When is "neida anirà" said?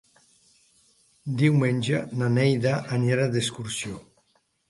2.37-3.31